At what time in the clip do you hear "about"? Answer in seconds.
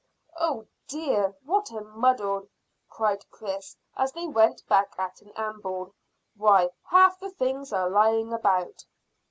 8.33-8.83